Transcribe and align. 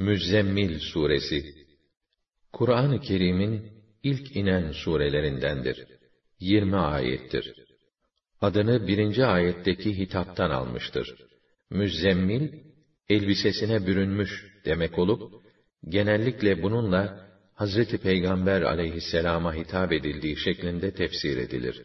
Müzzemmil 0.00 0.78
suresi 0.78 1.54
Kur'an-ı 2.52 3.00
Kerim'in 3.00 3.72
ilk 4.02 4.36
inen 4.36 4.72
surelerindendir. 4.72 5.86
20 6.40 6.76
ayettir. 6.76 7.54
Adını 8.40 8.86
birinci 8.86 9.24
ayetteki 9.24 9.98
hitaptan 9.98 10.50
almıştır. 10.50 11.14
Müzzemmil, 11.70 12.52
elbisesine 13.08 13.86
bürünmüş 13.86 14.46
demek 14.64 14.98
olup, 14.98 15.32
genellikle 15.88 16.62
bununla 16.62 17.30
Hazreti 17.54 17.98
Peygamber 17.98 18.62
aleyhisselama 18.62 19.54
hitap 19.54 19.92
edildiği 19.92 20.36
şeklinde 20.36 20.94
tefsir 20.94 21.36
edilir. 21.36 21.82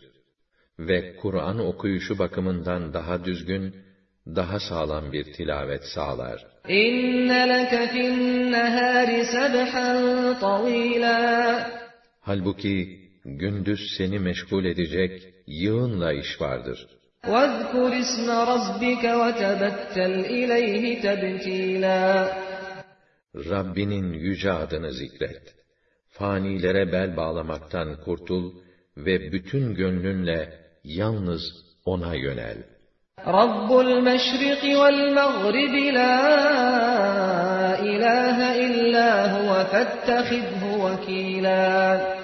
Ve 0.79 1.17
Kur'an 1.17 1.59
okuyuşu 1.59 2.19
bakımından 2.19 2.95
daha 2.95 3.25
düzgün, 3.25 3.75
daha 4.27 4.61
sağlam 4.61 5.13
bir 5.13 5.25
tilavet 5.33 5.85
sağlar. 5.85 6.47
İnne 6.69 7.49
leke 7.49 7.89
fin 7.89 8.17
nehâri 8.53 9.25
sebhan 9.25 10.41
tavîlâ. 10.41 11.71
Halbuki 12.21 13.06
gündüz 13.26 13.80
seni 13.98 14.20
meşgul 14.20 14.66
edecek 14.66 15.34
yığınla 15.48 16.14
iş 16.14 16.42
vardır. 16.42 16.88
وَاذْكُرِ 17.24 17.92
اسْمَ 18.04 18.28
رَبِّكَ 18.54 19.04
وَتَبَتَّلْ 19.22 20.14
اِلَيْهِ 20.26 21.02
تَبْتِيلًا 21.02 22.32
Rabbinin 23.36 24.14
yüce 24.14 24.52
adını 24.52 24.92
zikret. 24.94 25.56
Fanilere 26.10 26.92
bel 26.92 27.18
bağlamaktan 27.18 28.02
kurtul 28.02 28.54
ve 28.98 29.32
bütün 29.32 29.76
gönlünle 29.76 30.54
yalnız 30.84 31.42
O'na 31.86 32.16
yönel. 32.16 32.58
Rabbul 33.28 34.02
meşriki 34.02 34.80
vel 34.82 35.14
mağribi 35.14 35.94
la 35.94 37.78
ilahe 37.78 38.60
illa 38.66 39.10
huve 39.34 39.64
fettehidhu 39.72 40.90
vekila. 40.90 42.15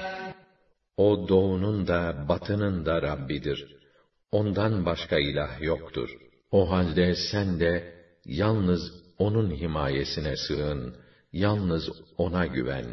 O 0.97 1.27
doğunun 1.27 1.87
da 1.87 2.25
batının 2.29 2.85
da 2.85 3.01
Rabbidir. 3.01 3.77
Ondan 4.31 4.85
başka 4.85 5.17
ilah 5.19 5.61
yoktur. 5.61 6.09
O 6.51 6.71
halde 6.71 7.15
sen 7.31 7.59
de 7.59 7.93
yalnız 8.25 8.81
onun 9.17 9.51
himayesine 9.51 10.35
sığın, 10.35 10.95
yalnız 11.33 11.89
ona 12.17 12.45
güven. 12.45 12.85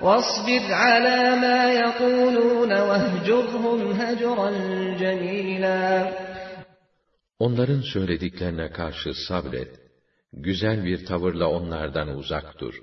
وَاصْبِرْ 0.00 0.64
عَلَى 0.84 1.20
مَا 1.44 1.60
يَقُولُونَ 1.82 2.72
وَاهْجُرْهُمْ 2.88 3.80
هَجْرًا 4.00 4.50
جَمِيلًا 5.02 6.12
Onların 7.38 7.80
söylediklerine 7.80 8.70
karşı 8.70 9.14
sabret. 9.28 9.68
Güzel 10.32 10.84
bir 10.84 11.06
tavırla 11.06 11.48
onlardan 11.48 12.08
uzak 12.08 12.60
dur. 12.60 12.74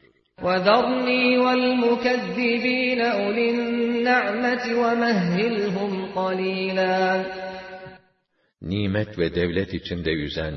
وَذَرْنِي 0.41 1.38
وَالْمُكَذِّبِينَ 1.46 3.01
أُولِي 3.01 3.50
النَّعْمَةِ 3.97 4.63
وَمَهِّلْهُمْ 4.81 5.91
قَلِيلًا 6.16 7.25
Nimet 8.62 9.19
ve 9.19 9.35
devlet 9.35 9.74
içinde 9.74 10.12
yüzen, 10.12 10.53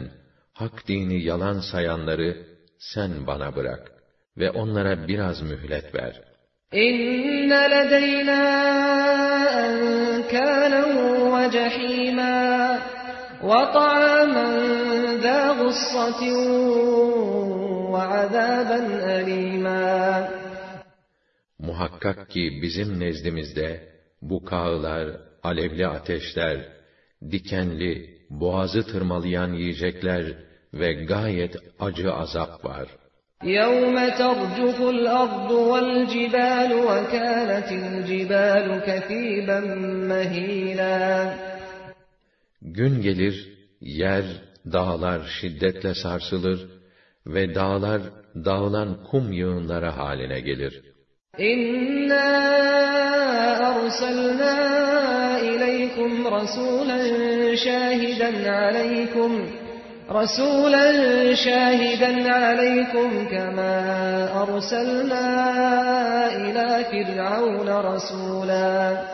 hak 0.52 0.88
dini 0.88 1.22
yalan 1.22 1.60
sayanları 1.72 2.36
sen 2.78 3.26
bana 3.26 3.56
bırak 3.56 3.92
ve 4.36 4.50
onlara 4.50 5.08
biraz 5.08 5.42
mühlet 5.42 5.94
ver. 5.94 6.20
İnne 6.72 7.70
ledeyna 7.70 8.42
enkâlen 9.66 10.96
ve 11.32 11.50
cehîmâ 11.50 12.78
ve 13.42 13.72
ta'amen 13.72 15.20
zâ 15.20 15.56
gussatin 15.62 16.66
Muhakkak 21.80 22.30
ki 22.30 22.58
bizim 22.62 23.00
nezdimizde 23.00 23.88
bu 24.22 24.44
kağılar, 24.44 25.20
alevli 25.42 25.86
ateşler, 25.86 26.68
dikenli, 27.30 28.20
boğazı 28.30 28.86
tırmalayan 28.86 29.52
yiyecekler 29.52 30.24
ve 30.74 30.92
gayet 30.92 31.56
acı 31.80 32.12
azap 32.12 32.64
var. 32.64 32.88
يَوْمَ 33.42 33.96
تَرْجُفُ 34.22 34.78
الْأَرْضُ 34.96 35.50
وَالْجِبَالُ 35.72 36.70
وَكَانَتِ 36.90 37.70
الْجِبَالُ 37.84 38.66
كَثِيبًا 38.88 39.60
مَهِيلًا 40.12 41.34
Gün 42.62 43.02
gelir, 43.02 43.36
yer, 43.80 44.24
dağlar 44.72 45.20
şiddetle 45.40 45.94
sarsılır, 45.94 46.68
ve 47.26 47.54
dağlar 47.54 48.02
dağılan 48.34 49.04
kum 49.10 49.32
yığınları 49.32 49.86
haline 49.86 50.40
gelir. 50.40 50.89
İnna 51.37 52.23
arsalna 53.71 55.39
ileykum 55.39 56.31
rasulen 56.31 57.55
şahiden 57.55 58.43
aleykum 58.53 59.49
rasulen 60.13 61.35
şahiden 61.35 62.29
aleykum 62.29 63.29
kema 63.29 63.73
arsalna 64.41 65.23
ila 66.31 66.83
firavun 66.91 67.67
rasula 67.67 69.07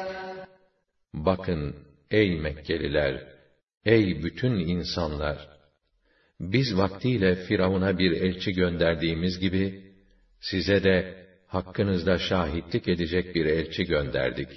Bakın 1.13 1.75
ey 2.11 2.39
Mekkeliler, 2.39 3.21
ey 3.85 4.23
bütün 4.23 4.59
insanlar! 4.59 5.57
biz 6.39 6.77
vaktiyle 6.77 7.35
Firavun'a 7.35 7.97
bir 7.99 8.11
elçi 8.11 8.51
gönderdiğimiz 8.51 9.39
gibi, 9.39 9.93
size 10.39 10.83
de 10.83 11.26
hakkınızda 11.46 12.18
şahitlik 12.18 12.88
edecek 12.88 13.34
bir 13.34 13.46
elçi 13.46 13.84
gönderdik. 13.84 14.48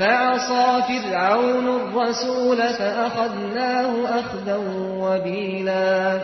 فَعَصَى 0.00 0.66
فِرْعَوْنُ 0.88 1.66
الرَّسُولَ 1.80 2.60
فَأَخَذْنَاهُ 2.78 3.90
أَخْذًا 4.20 4.56
وَبِيلًا 5.02 6.20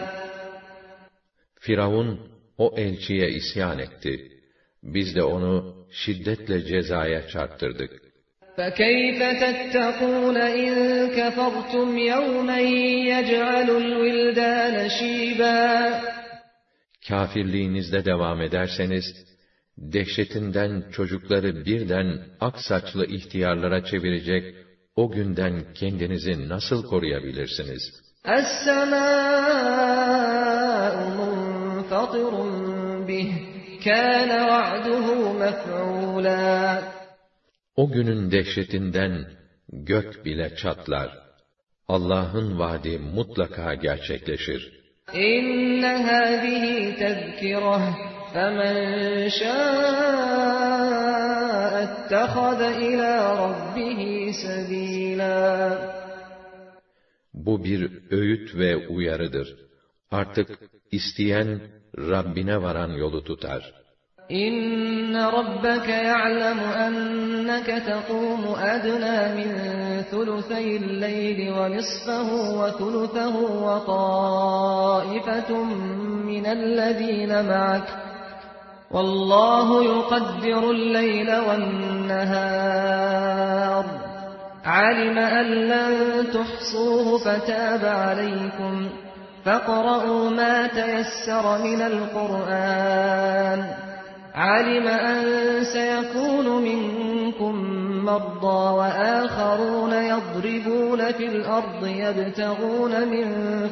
Firavun 1.61 2.21
o 2.59 2.75
elçiye 2.77 3.29
isyan 3.29 3.79
etti. 3.79 4.33
Biz 4.83 5.15
de 5.17 5.23
onu 5.23 5.87
şiddetle 5.91 6.65
cezaya 6.65 7.29
çarptırdık. 7.29 8.09
فَكَيْفَ 8.59 9.21
تَتَّقُونَ 9.43 10.39
إِن 10.65 10.75
كَفَرْتُمْ 11.19 11.89
يَوْمًا 12.13 12.61
يَجْعَلُ 13.13 13.69
الْوِلْدَانَ 13.83 14.77
شِيبًا 14.99 16.01
Kafirliğinizde 17.09 18.05
devam 18.05 18.43
ederseniz, 18.43 19.05
dehşetinden 19.78 20.84
çocukları 20.92 21.66
birden 21.66 22.20
ak 22.40 22.60
saçlı 22.60 23.06
ihtiyarlara 23.06 23.84
çevirecek 23.84 24.56
o 24.96 25.12
günden 25.12 25.74
kendinizi 25.74 26.50
nasıl 26.50 26.84
koruyabilirsiniz? 26.84 27.84
O 37.76 37.92
günün 37.92 38.32
dehşetinden 38.32 39.26
gök 39.70 40.26
bile 40.26 40.56
çatlar. 40.56 41.10
Allah'ın 41.88 42.60
vaadi 42.60 42.98
mutlaka 42.98 43.74
gerçekleşir. 43.74 44.84
İnne 45.14 46.04
hâzihi 46.04 46.96
tezkireh 46.96 48.13
فمن 48.35 48.75
شاء 49.29 50.79
اتخذ 51.89 52.61
إلى 52.63 53.13
ربه 53.45 54.01
سبيلا 54.45 55.79
Bu 57.35 57.65
bir 57.65 57.91
öğüt 58.11 58.55
ve 58.55 58.89
uyarıdır. 58.89 59.57
Artık 60.11 60.49
isteyen 60.91 61.61
Rabbine 61.99 62.63
varan 62.63 62.91
yolu 62.91 63.25
tutar. 63.25 63.75
إن 64.31 65.17
ربك 65.17 65.89
يعلم 65.89 66.59
أنك 66.87 67.67
تقوم 67.67 68.45
أدنى 68.75 69.35
من 69.39 69.51
ثلثي 70.13 70.77
الليل 70.77 71.53
ونصفه 71.53 72.29
وثلثه 72.61 73.37
وطائفة 73.67 75.51
من 76.31 76.47
الذين 76.47 77.33
معك 77.45 78.02
والله 78.94 79.84
يقدر 79.84 80.72
الليل 80.72 81.36
والنهار. 81.50 83.86
علم 84.66 85.18
أن 85.18 85.46
لن 85.46 86.26
تحصوه 86.34 87.18
فتاب 87.18 87.86
عليكم. 87.86 88.90
فاقرؤوا 89.46 90.30
ما 90.30 90.68
تيسر 90.68 91.58
من 91.58 91.82
القرآن. 91.82 93.66
علم 94.36 94.88
أن 94.88 95.24
سيكون 95.64 96.64
منكم 96.64 97.56
مرضى 98.06 98.74
وآخرون 98.74 99.94
يضربون 99.94 101.12
في 101.12 101.26
الأرض 101.26 101.88
يبتغون 101.88 103.08
من 103.08 103.28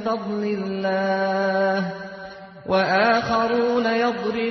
فضل 0.06 0.44
الله. 0.44 1.86
وآخرون 2.68 3.86
يضربون 3.86 4.51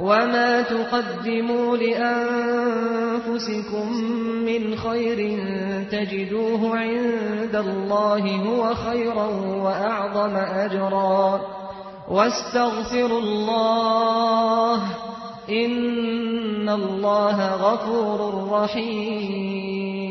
وما 0.00 0.62
تقدموا 0.62 1.76
لأنفسكم 1.76 3.12
من 4.44 4.76
خير 4.76 5.38
تجدوه 5.90 6.76
عند 6.76 7.56
الله 7.56 8.36
هو 8.36 8.74
خيرا 8.74 9.26
وأعظم 9.64 10.36
أجرا 10.36 11.40
واستغفروا 12.08 13.20
الله 13.20 14.82
إن 15.48 16.68
الله 16.68 17.54
غفور 17.54 18.48
رحيم 18.52 20.08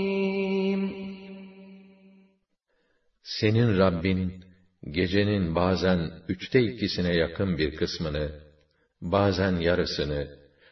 Senin 3.40 3.78
Rabbin, 3.78 4.44
gecenin 4.92 5.56
bazen 5.56 6.12
üçte 6.28 6.62
ikisine 6.62 7.14
yakın 7.14 7.58
bir 7.58 7.76
kısmını, 7.76 8.47
bazen 9.02 9.56
yarısını, 9.56 10.28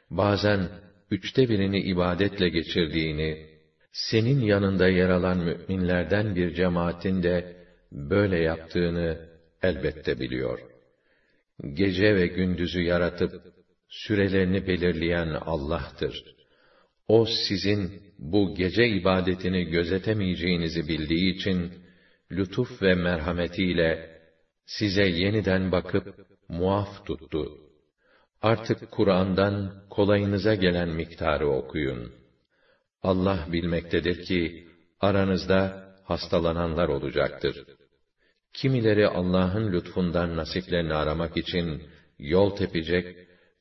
bazen 0.10 0.70
üçte 1.12 1.50
birini 1.50 1.80
ibadetle 1.80 2.50
geçirdiğini, 2.50 3.46
senin 3.92 4.42
yanında 4.42 4.88
yer 4.88 5.10
alan 5.10 5.38
müminlerden 5.38 6.36
bir 6.36 6.54
cemaatin 6.54 7.24
de 7.24 7.56
böyle 7.92 8.40
yaptığını 8.40 9.30
elbette 9.64 10.20
biliyor. 10.20 10.60
Gece 11.74 12.16
ve 12.16 12.28
gündüzü 12.28 12.82
yaratıp, 12.82 13.42
sürelerini 13.90 14.68
belirleyen 14.68 15.28
Allah'tır. 15.28 16.36
O 17.08 17.26
sizin 17.48 17.92
bu 18.20 18.56
gece 18.56 18.88
ibadetini 18.88 19.66
gözetemeyeceğinizi 19.66 20.88
bildiği 20.88 21.36
için, 21.36 21.74
lütuf 22.32 22.82
ve 22.82 22.96
merhametiyle 22.96 24.20
size 24.66 25.06
yeniden 25.06 25.72
bakıp 25.72 26.16
muaf 26.50 27.06
tuttu. 27.06 27.65
Artık 28.52 28.92
Kur'an'dan 28.92 29.72
kolayınıza 29.90 30.56
gelen 30.56 30.90
miktarı 30.90 31.48
okuyun. 31.48 32.12
Allah 33.04 33.40
bilmektedir 33.52 34.26
ki 34.26 34.68
aranızda 35.02 35.86
hastalananlar 36.04 36.88
olacaktır. 36.88 37.66
Kimileri 38.54 39.08
Allah'ın 39.08 39.74
lütfundan 39.74 40.38
nasiplerini 40.38 40.94
aramak 40.94 41.38
için 41.38 41.84
yol 42.20 42.56
tepecek, 42.56 43.18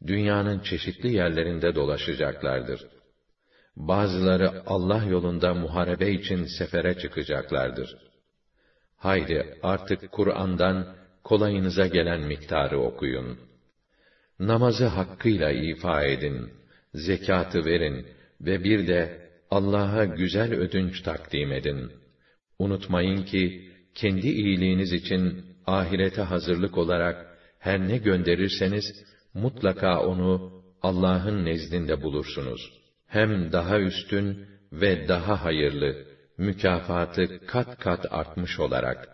dünyanın 0.07 0.59
çeşitli 0.61 1.13
yerlerinde 1.13 1.75
dolaşacaklardır. 1.75 2.87
Bazıları 3.77 4.63
Allah 4.67 5.05
yolunda 5.05 5.55
muharebe 5.55 6.11
için 6.11 6.45
sefere 6.59 6.99
çıkacaklardır. 6.99 7.97
Haydi 8.97 9.59
artık 9.63 10.13
Kur'an'dan 10.13 10.97
kolayınıza 11.23 11.87
gelen 11.87 12.21
miktarı 12.21 12.81
okuyun. 12.81 13.54
Namazı 14.41 14.87
hakkıyla 14.87 15.51
ifa 15.51 16.05
edin, 16.05 16.51
zekatı 16.95 17.65
verin 17.65 18.07
ve 18.41 18.65
bir 18.65 18.87
de 18.87 19.31
Allah'a 19.51 20.05
güzel 20.05 20.55
ödünç 20.55 21.03
takdim 21.03 21.53
edin. 21.53 21.93
Unutmayın 22.59 23.23
ki 23.25 23.71
kendi 23.95 24.29
iyiliğiniz 24.29 24.93
için 24.93 25.45
ahirete 25.67 26.23
hazırlık 26.23 26.79
olarak 26.79 27.39
her 27.59 27.89
ne 27.89 27.97
gönderirseniz 27.99 28.85
mutlaka 29.35 30.01
onu 30.01 30.63
Allah'ın 30.83 31.45
nezdinde 31.45 32.03
bulursunuz. 32.03 32.73
Hem 33.07 33.53
daha 33.53 33.81
üstün 33.81 34.47
ve 34.73 35.09
daha 35.09 35.45
hayırlı, 35.45 36.05
mükafatı 36.39 37.47
kat 37.47 37.79
kat 37.79 38.07
artmış 38.11 38.61
olarak. 38.61 39.09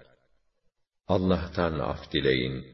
Allah'tan 1.09 1.79
af 1.79 2.13
dileyin. 2.13 2.67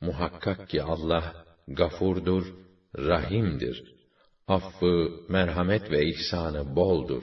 Muhakkak 0.00 0.68
ki 0.68 0.82
Allah 0.82 1.44
gafurdur, 1.74 2.44
rahimdir. 2.98 3.94
Affı, 4.48 5.10
merhamet 5.28 5.90
ve 5.90 6.06
ihsanı 6.06 6.76
boldur. 6.76 7.22